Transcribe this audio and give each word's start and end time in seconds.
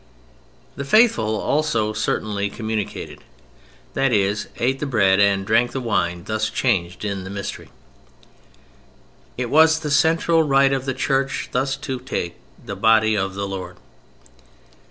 The 0.77 0.83
faithful 0.83 1.39
also 1.39 1.93
certainly 1.93 2.49
communicated, 2.49 3.19
that 3.93 4.11
is, 4.11 4.47
eat 4.59 4.79
the 4.79 4.87
Bread 4.87 5.19
and 5.19 5.45
drank 5.45 5.73
the 5.73 5.79
Wine 5.79 6.23
thus 6.23 6.49
changed 6.49 7.05
in 7.05 7.23
the 7.23 7.29
Mystery. 7.29 7.69
It 9.37 9.51
was 9.51 9.81
the 9.81 9.91
central 9.91 10.41
rite 10.41 10.73
of 10.73 10.85
the 10.85 10.95
Church 10.95 11.49
thus 11.51 11.75
to 11.77 11.99
take 11.99 12.35
the 12.65 12.75
Body 12.75 13.15
of 13.15 13.35
the 13.35 13.47
Lord. 13.47 13.77